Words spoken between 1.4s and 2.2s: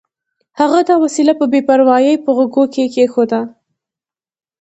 بې پروایۍ